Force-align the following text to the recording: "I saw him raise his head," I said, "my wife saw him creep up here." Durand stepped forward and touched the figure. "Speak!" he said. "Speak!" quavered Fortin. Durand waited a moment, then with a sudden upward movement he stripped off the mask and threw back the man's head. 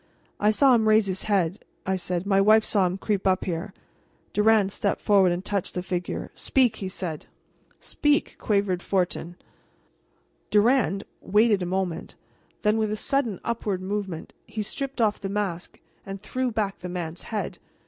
"I 0.39 0.49
saw 0.49 0.73
him 0.73 0.89
raise 0.89 1.05
his 1.05 1.25
head," 1.25 1.63
I 1.85 1.95
said, 1.95 2.25
"my 2.25 2.41
wife 2.41 2.63
saw 2.63 2.87
him 2.87 2.97
creep 2.97 3.27
up 3.27 3.45
here." 3.45 3.71
Durand 4.33 4.71
stepped 4.71 4.99
forward 4.99 5.31
and 5.31 5.45
touched 5.45 5.75
the 5.75 5.83
figure. 5.83 6.31
"Speak!" 6.33 6.77
he 6.77 6.89
said. 6.89 7.27
"Speak!" 7.79 8.35
quavered 8.39 8.81
Fortin. 8.81 9.35
Durand 10.49 11.03
waited 11.21 11.61
a 11.61 11.67
moment, 11.67 12.15
then 12.63 12.77
with 12.79 12.89
a 12.89 12.95
sudden 12.95 13.39
upward 13.43 13.79
movement 13.83 14.33
he 14.47 14.63
stripped 14.63 14.99
off 15.01 15.19
the 15.19 15.29
mask 15.29 15.79
and 16.03 16.19
threw 16.19 16.49
back 16.49 16.79
the 16.79 16.89
man's 16.89 17.21
head. 17.21 17.59